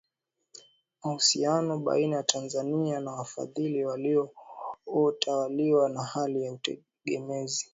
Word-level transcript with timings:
Mahusiano 1.03 1.79
baina 1.79 2.15
ya 2.15 2.23
Tanzania 2.23 2.99
na 2.99 3.11
wafadhili 3.11 3.79
yalitawaliwa 3.79 5.89
na 5.89 6.03
hali 6.03 6.43
ya 6.43 6.51
utegemezi 6.53 7.69